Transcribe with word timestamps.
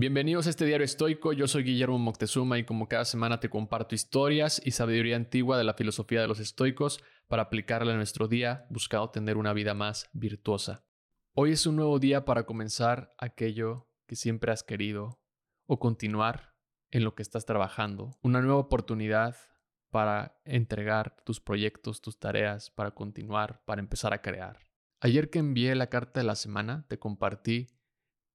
Bienvenidos 0.00 0.46
a 0.46 0.50
este 0.50 0.64
diario 0.64 0.86
estoico, 0.86 1.34
yo 1.34 1.46
soy 1.46 1.62
Guillermo 1.62 1.98
Moctezuma 1.98 2.56
y 2.56 2.64
como 2.64 2.88
cada 2.88 3.04
semana 3.04 3.38
te 3.38 3.50
comparto 3.50 3.94
historias 3.94 4.58
y 4.64 4.70
sabiduría 4.70 5.14
antigua 5.14 5.58
de 5.58 5.64
la 5.64 5.74
filosofía 5.74 6.22
de 6.22 6.26
los 6.26 6.40
estoicos 6.40 7.04
para 7.28 7.42
aplicarla 7.42 7.90
en 7.90 7.98
nuestro 7.98 8.26
día 8.26 8.64
buscando 8.70 9.10
tener 9.10 9.36
una 9.36 9.52
vida 9.52 9.74
más 9.74 10.08
virtuosa. 10.14 10.86
Hoy 11.34 11.52
es 11.52 11.66
un 11.66 11.76
nuevo 11.76 11.98
día 11.98 12.24
para 12.24 12.46
comenzar 12.46 13.14
aquello 13.18 13.90
que 14.06 14.16
siempre 14.16 14.52
has 14.52 14.62
querido 14.62 15.20
o 15.66 15.78
continuar 15.78 16.54
en 16.90 17.04
lo 17.04 17.14
que 17.14 17.22
estás 17.22 17.44
trabajando, 17.44 18.18
una 18.22 18.40
nueva 18.40 18.56
oportunidad 18.56 19.36
para 19.90 20.40
entregar 20.46 21.14
tus 21.26 21.40
proyectos, 21.40 22.00
tus 22.00 22.18
tareas, 22.18 22.70
para 22.70 22.92
continuar, 22.92 23.62
para 23.66 23.82
empezar 23.82 24.14
a 24.14 24.22
crear. 24.22 24.60
Ayer 24.98 25.28
que 25.28 25.40
envié 25.40 25.74
la 25.74 25.88
carta 25.88 26.20
de 26.20 26.24
la 26.24 26.36
semana, 26.36 26.86
te 26.88 26.98
compartí 26.98 27.66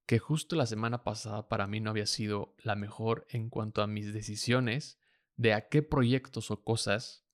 que 0.05 0.19
justo 0.19 0.55
la 0.55 0.65
semana 0.65 1.03
pasada 1.03 1.47
para 1.49 1.67
mí 1.67 1.79
no 1.79 1.89
había 1.89 2.05
sido 2.05 2.55
la 2.59 2.75
mejor 2.75 3.25
en 3.29 3.49
cuanto 3.49 3.81
a 3.81 3.87
mis 3.87 4.13
decisiones 4.13 4.99
de 5.35 5.53
a 5.53 5.67
qué 5.67 5.81
proyectos 5.81 6.51
o 6.51 6.63
cosas 6.63 7.25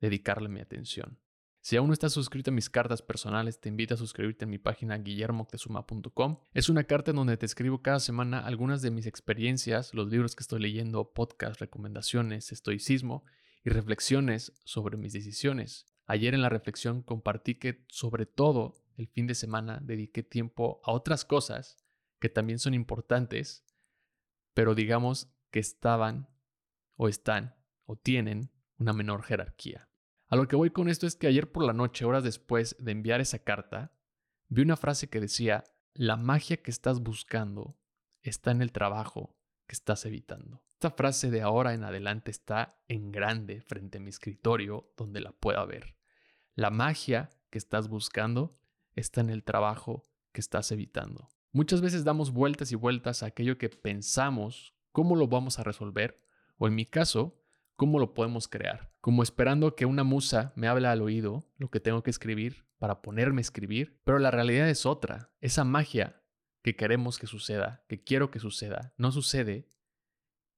dedicarle 0.00 0.48
mi 0.48 0.60
atención. 0.60 1.18
Si 1.60 1.76
aún 1.76 1.88
no 1.88 1.94
estás 1.94 2.12
suscrito 2.12 2.52
a 2.52 2.54
mis 2.54 2.70
cartas 2.70 3.02
personales, 3.02 3.60
te 3.60 3.68
invito 3.68 3.94
a 3.94 3.96
suscribirte 3.96 4.44
a 4.44 4.48
mi 4.48 4.58
página 4.58 4.98
guillermoctezuma.com. 4.98 6.38
Es 6.54 6.68
una 6.68 6.84
carta 6.84 7.10
en 7.10 7.16
donde 7.16 7.36
te 7.36 7.46
escribo 7.46 7.82
cada 7.82 7.98
semana 7.98 8.38
algunas 8.38 8.82
de 8.82 8.92
mis 8.92 9.06
experiencias, 9.06 9.92
los 9.92 10.08
libros 10.08 10.36
que 10.36 10.44
estoy 10.44 10.60
leyendo, 10.60 11.12
podcasts, 11.12 11.58
recomendaciones, 11.58 12.52
estoicismo 12.52 13.24
y 13.64 13.70
reflexiones 13.70 14.52
sobre 14.64 14.96
mis 14.96 15.12
decisiones. 15.12 15.86
Ayer 16.06 16.34
en 16.34 16.42
la 16.42 16.50
reflexión 16.50 17.02
compartí 17.02 17.56
que 17.56 17.84
sobre 17.88 18.26
todo 18.26 18.76
el 18.96 19.08
fin 19.08 19.26
de 19.26 19.34
semana 19.34 19.80
dediqué 19.82 20.22
tiempo 20.22 20.80
a 20.84 20.92
otras 20.92 21.24
cosas 21.24 21.78
que 22.18 22.28
también 22.28 22.58
son 22.58 22.74
importantes, 22.74 23.64
pero 24.54 24.74
digamos 24.74 25.28
que 25.50 25.58
estaban 25.58 26.28
o 26.96 27.08
están 27.08 27.56
o 27.84 27.96
tienen 27.96 28.50
una 28.78 28.92
menor 28.92 29.22
jerarquía. 29.22 29.88
A 30.28 30.36
lo 30.36 30.48
que 30.48 30.56
voy 30.56 30.70
con 30.70 30.88
esto 30.88 31.06
es 31.06 31.14
que 31.14 31.28
ayer 31.28 31.50
por 31.50 31.64
la 31.64 31.72
noche, 31.72 32.04
horas 32.04 32.24
después 32.24 32.76
de 32.78 32.92
enviar 32.92 33.20
esa 33.20 33.38
carta, 33.38 33.92
vi 34.48 34.62
una 34.62 34.76
frase 34.76 35.08
que 35.08 35.20
decía, 35.20 35.64
la 35.94 36.16
magia 36.16 36.58
que 36.58 36.70
estás 36.70 37.00
buscando 37.00 37.78
está 38.22 38.50
en 38.50 38.60
el 38.60 38.72
trabajo 38.72 39.36
que 39.66 39.74
estás 39.74 40.04
evitando. 40.04 40.62
Esta 40.74 40.90
frase 40.90 41.30
de 41.30 41.42
ahora 41.42 41.74
en 41.74 41.84
adelante 41.84 42.30
está 42.30 42.82
en 42.88 43.12
grande 43.12 43.62
frente 43.62 43.98
a 43.98 44.00
mi 44.00 44.10
escritorio 44.10 44.92
donde 44.96 45.20
la 45.20 45.32
pueda 45.32 45.64
ver. 45.64 45.96
La 46.54 46.70
magia 46.70 47.30
que 47.50 47.58
estás 47.58 47.88
buscando 47.88 48.58
está 48.94 49.20
en 49.20 49.30
el 49.30 49.44
trabajo 49.44 50.02
que 50.32 50.40
estás 50.40 50.72
evitando. 50.72 51.28
Muchas 51.52 51.80
veces 51.80 52.04
damos 52.04 52.32
vueltas 52.32 52.72
y 52.72 52.74
vueltas 52.74 53.22
a 53.22 53.26
aquello 53.26 53.58
que 53.58 53.68
pensamos, 53.68 54.74
cómo 54.92 55.16
lo 55.16 55.28
vamos 55.28 55.58
a 55.58 55.62
resolver, 55.62 56.22
o 56.58 56.66
en 56.66 56.74
mi 56.74 56.86
caso, 56.86 57.40
cómo 57.76 57.98
lo 57.98 58.14
podemos 58.14 58.48
crear, 58.48 58.92
como 59.00 59.22
esperando 59.22 59.74
que 59.74 59.86
una 59.86 60.04
musa 60.04 60.52
me 60.56 60.68
hable 60.68 60.88
al 60.88 61.02
oído 61.02 61.48
lo 61.56 61.70
que 61.70 61.80
tengo 61.80 62.02
que 62.02 62.10
escribir 62.10 62.66
para 62.78 63.02
ponerme 63.02 63.40
a 63.40 63.42
escribir, 63.42 64.00
pero 64.04 64.18
la 64.18 64.30
realidad 64.30 64.68
es 64.68 64.86
otra, 64.86 65.30
esa 65.40 65.64
magia 65.64 66.22
que 66.62 66.76
queremos 66.76 67.18
que 67.18 67.26
suceda, 67.26 67.84
que 67.88 68.02
quiero 68.02 68.30
que 68.30 68.40
suceda, 68.40 68.92
no 68.96 69.12
sucede 69.12 69.68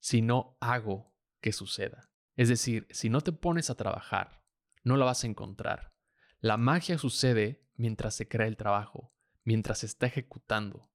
si 0.00 0.22
no 0.22 0.56
hago 0.60 1.12
que 1.40 1.52
suceda. 1.52 2.10
Es 2.36 2.48
decir, 2.48 2.86
si 2.90 3.10
no 3.10 3.20
te 3.20 3.32
pones 3.32 3.68
a 3.68 3.74
trabajar, 3.74 4.42
no 4.84 4.96
la 4.96 5.04
vas 5.04 5.24
a 5.24 5.26
encontrar. 5.26 5.92
La 6.40 6.56
magia 6.56 6.98
sucede 6.98 7.68
mientras 7.74 8.14
se 8.14 8.28
crea 8.28 8.46
el 8.46 8.56
trabajo, 8.56 9.12
mientras 9.48 9.78
se 9.78 9.86
está 9.86 10.04
ejecutando. 10.04 10.90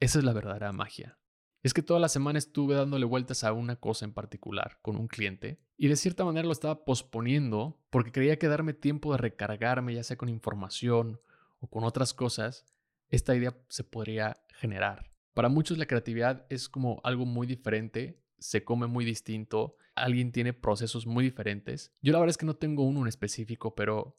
Esa 0.00 0.18
es 0.18 0.24
la 0.24 0.32
verdadera 0.32 0.72
magia. 0.72 1.18
Es 1.62 1.74
que 1.74 1.82
toda 1.82 2.00
la 2.00 2.08
semana 2.08 2.38
estuve 2.38 2.74
dándole 2.74 3.04
vueltas 3.04 3.44
a 3.44 3.52
una 3.52 3.76
cosa 3.76 4.06
en 4.06 4.14
particular 4.14 4.78
con 4.80 4.96
un 4.96 5.08
cliente 5.08 5.60
y 5.76 5.88
de 5.88 5.96
cierta 5.96 6.24
manera 6.24 6.46
lo 6.46 6.52
estaba 6.52 6.86
posponiendo 6.86 7.78
porque 7.90 8.10
quería 8.10 8.38
que 8.38 8.48
darme 8.48 8.72
tiempo 8.72 9.12
de 9.12 9.18
recargarme 9.18 9.94
ya 9.94 10.04
sea 10.04 10.16
con 10.16 10.30
información 10.30 11.20
o 11.60 11.66
con 11.66 11.84
otras 11.84 12.14
cosas, 12.14 12.64
esta 13.10 13.36
idea 13.36 13.54
se 13.68 13.84
podría 13.84 14.42
generar. 14.54 15.12
Para 15.34 15.50
muchos 15.50 15.76
la 15.76 15.84
creatividad 15.84 16.46
es 16.48 16.70
como 16.70 17.02
algo 17.04 17.26
muy 17.26 17.46
diferente, 17.46 18.22
se 18.38 18.64
come 18.64 18.86
muy 18.86 19.04
distinto, 19.04 19.76
alguien 19.94 20.32
tiene 20.32 20.54
procesos 20.54 21.06
muy 21.06 21.24
diferentes. 21.24 21.92
Yo 22.00 22.14
la 22.14 22.20
verdad 22.20 22.30
es 22.30 22.38
que 22.38 22.46
no 22.46 22.56
tengo 22.56 22.84
uno 22.84 23.02
en 23.02 23.08
específico, 23.08 23.74
pero 23.74 24.16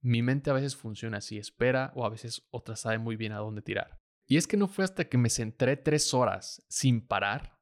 mi 0.00 0.22
mente 0.22 0.50
a 0.50 0.54
veces 0.54 0.76
funciona 0.76 1.18
así, 1.18 1.38
espera 1.38 1.92
o 1.94 2.04
a 2.04 2.08
veces 2.08 2.46
otra 2.50 2.76
sabe 2.76 2.98
muy 2.98 3.16
bien 3.16 3.32
a 3.32 3.38
dónde 3.38 3.62
tirar. 3.62 4.00
Y 4.26 4.36
es 4.36 4.46
que 4.46 4.56
no 4.56 4.68
fue 4.68 4.84
hasta 4.84 5.08
que 5.08 5.18
me 5.18 5.30
centré 5.30 5.76
tres 5.76 6.12
horas 6.12 6.64
sin 6.68 7.06
parar 7.06 7.58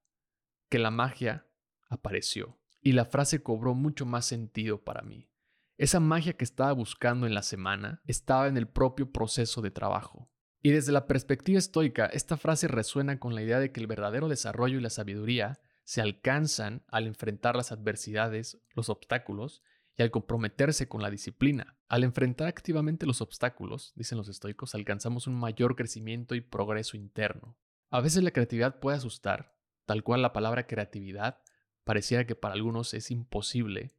que 0.70 0.78
la 0.78 0.90
magia 0.90 1.46
apareció 1.88 2.58
y 2.80 2.92
la 2.92 3.04
frase 3.04 3.42
cobró 3.42 3.74
mucho 3.74 4.06
más 4.06 4.26
sentido 4.26 4.82
para 4.82 5.02
mí. 5.02 5.30
Esa 5.76 6.00
magia 6.00 6.34
que 6.34 6.44
estaba 6.44 6.72
buscando 6.72 7.26
en 7.26 7.34
la 7.34 7.42
semana 7.42 8.02
estaba 8.06 8.46
en 8.46 8.56
el 8.56 8.68
propio 8.68 9.10
proceso 9.10 9.60
de 9.60 9.70
trabajo. 9.70 10.30
Y 10.62 10.70
desde 10.70 10.92
la 10.92 11.06
perspectiva 11.06 11.58
estoica, 11.58 12.06
esta 12.06 12.36
frase 12.36 12.68
resuena 12.68 13.18
con 13.18 13.34
la 13.34 13.42
idea 13.42 13.58
de 13.58 13.72
que 13.72 13.80
el 13.80 13.86
verdadero 13.86 14.28
desarrollo 14.28 14.78
y 14.78 14.82
la 14.82 14.90
sabiduría 14.90 15.60
se 15.84 16.00
alcanzan 16.00 16.84
al 16.88 17.06
enfrentar 17.06 17.56
las 17.56 17.72
adversidades, 17.72 18.58
los 18.74 18.88
obstáculos 18.88 19.62
y 19.96 20.02
al 20.02 20.10
comprometerse 20.10 20.88
con 20.88 21.02
la 21.02 21.10
disciplina. 21.10 21.76
Al 21.88 22.04
enfrentar 22.04 22.48
activamente 22.48 23.06
los 23.06 23.20
obstáculos, 23.20 23.92
dicen 23.94 24.18
los 24.18 24.28
estoicos, 24.28 24.74
alcanzamos 24.74 25.26
un 25.26 25.34
mayor 25.34 25.76
crecimiento 25.76 26.34
y 26.34 26.40
progreso 26.40 26.96
interno. 26.96 27.56
A 27.90 28.00
veces 28.00 28.22
la 28.22 28.32
creatividad 28.32 28.80
puede 28.80 28.96
asustar, 28.96 29.56
tal 29.86 30.02
cual 30.02 30.22
la 30.22 30.32
palabra 30.32 30.66
creatividad 30.66 31.40
pareciera 31.84 32.26
que 32.26 32.34
para 32.34 32.54
algunos 32.54 32.94
es 32.94 33.10
imposible, 33.10 33.94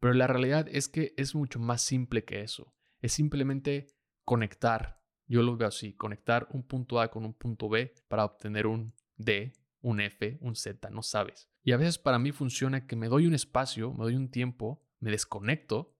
pero 0.00 0.12
la 0.12 0.26
realidad 0.26 0.66
es 0.70 0.88
que 0.88 1.14
es 1.16 1.34
mucho 1.34 1.58
más 1.58 1.82
simple 1.82 2.24
que 2.24 2.42
eso. 2.42 2.74
Es 3.00 3.12
simplemente 3.12 3.86
conectar, 4.24 5.00
yo 5.26 5.42
lo 5.42 5.56
veo 5.56 5.68
así, 5.68 5.94
conectar 5.94 6.46
un 6.50 6.62
punto 6.62 7.00
A 7.00 7.10
con 7.10 7.24
un 7.24 7.32
punto 7.32 7.68
B 7.68 7.94
para 8.08 8.24
obtener 8.24 8.66
un 8.66 8.92
D, 9.16 9.52
un 9.80 10.00
F, 10.00 10.38
un 10.40 10.54
Z, 10.54 10.90
no 10.90 11.02
sabes. 11.02 11.48
Y 11.62 11.72
a 11.72 11.76
veces 11.76 11.98
para 11.98 12.18
mí 12.18 12.32
funciona 12.32 12.86
que 12.86 12.96
me 12.96 13.08
doy 13.08 13.26
un 13.26 13.34
espacio, 13.34 13.92
me 13.92 14.04
doy 14.04 14.14
un 14.14 14.30
tiempo 14.30 14.82
me 15.00 15.10
desconecto 15.10 15.96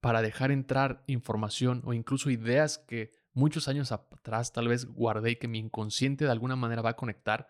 para 0.00 0.22
dejar 0.22 0.50
entrar 0.50 1.02
información 1.06 1.82
o 1.84 1.92
incluso 1.92 2.30
ideas 2.30 2.78
que 2.78 3.12
muchos 3.32 3.68
años 3.68 3.92
atrás 3.92 4.52
tal 4.52 4.68
vez 4.68 4.86
guardé 4.86 5.32
y 5.32 5.36
que 5.36 5.48
mi 5.48 5.58
inconsciente 5.58 6.24
de 6.24 6.30
alguna 6.30 6.56
manera 6.56 6.82
va 6.82 6.90
a 6.90 6.96
conectar 6.96 7.48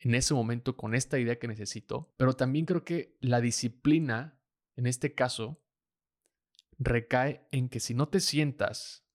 en 0.00 0.14
ese 0.14 0.34
momento 0.34 0.76
con 0.76 0.94
esta 0.94 1.18
idea 1.18 1.38
que 1.38 1.48
necesito. 1.48 2.12
Pero 2.16 2.34
también 2.34 2.66
creo 2.66 2.84
que 2.84 3.16
la 3.20 3.40
disciplina, 3.40 4.40
en 4.76 4.86
este 4.86 5.14
caso, 5.14 5.62
recae 6.78 7.46
en 7.52 7.68
que 7.68 7.80
si 7.80 7.94
no 7.94 8.08
te 8.08 8.20
sientas 8.20 9.06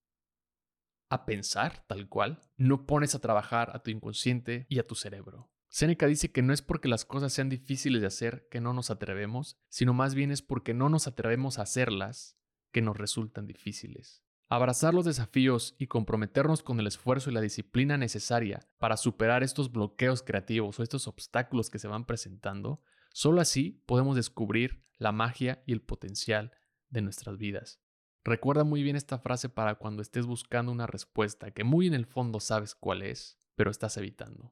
a 1.10 1.26
pensar 1.26 1.86
tal 1.88 2.08
cual, 2.08 2.42
no 2.58 2.86
pones 2.86 3.16
a 3.16 3.20
trabajar 3.20 3.76
a 3.76 3.84
tu 3.84 3.92
inconsciente 3.92 4.66
y 4.70 4.80
a 4.80 4.88
tu 4.88 4.96
cerebro. 4.96 5.52
Seneca 5.70 6.08
dice 6.08 6.32
que 6.32 6.42
no 6.42 6.52
es 6.52 6.64
porque 6.64 6.88
las 6.88 7.06
cosas 7.06 7.32
sean 7.32 7.48
difíciles 7.48 8.02
de 8.02 8.08
hacer 8.08 8.48
que 8.50 8.60
no 8.60 8.74
nos 8.74 8.90
atrevemos, 8.90 9.60
sino 9.70 9.94
más 9.94 10.16
bien 10.16 10.32
es 10.32 10.42
porque 10.42 10.74
no 10.74 10.90
nos 10.90 11.06
atrevemos 11.08 11.60
a 11.60 11.62
hacerlas 11.62 12.38
que 12.72 12.82
nos 12.82 12.98
resultan 12.98 13.46
difíciles. 13.46 14.24
Abrazar 14.50 14.96
los 14.96 15.06
desafíos 15.06 15.76
y 15.78 15.86
comprometernos 15.86 16.64
con 16.64 16.80
el 16.80 16.88
esfuerzo 16.88 17.30
y 17.30 17.34
la 17.34 17.42
disciplina 17.42 17.98
necesaria 17.98 18.68
para 18.80 18.98
superar 18.98 19.44
estos 19.44 19.72
bloqueos 19.72 20.24
creativos 20.24 20.80
o 20.80 20.84
estos 20.84 21.08
obstáculos 21.08 21.70
que 21.70 21.78
se 21.78 21.88
van 21.88 22.06
presentando, 22.06 22.82
solo 23.14 23.40
así 23.40 23.84
podemos 23.86 24.16
descubrir 24.16 24.84
la 24.98 25.12
magia 25.12 25.62
y 25.68 25.74
el 25.74 25.82
potencial 25.82 26.52
de 26.90 27.04
nuestras 27.04 27.38
vidas. 27.38 27.80
Recuerda 28.24 28.64
muy 28.64 28.82
bien 28.82 28.96
esta 28.96 29.20
frase 29.20 29.50
para 29.50 29.76
cuando 29.76 30.02
estés 30.02 30.26
buscando 30.26 30.72
una 30.72 30.88
respuesta 30.88 31.52
que 31.52 31.64
muy 31.64 31.86
en 31.86 31.94
el 31.94 32.08
fondo 32.08 32.40
sabes 32.40 32.74
cuál 32.74 33.04
es, 33.04 33.38
pero 33.56 33.70
estás 33.70 33.98
evitando. 33.98 34.52